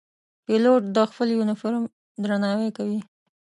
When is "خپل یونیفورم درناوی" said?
1.11-2.69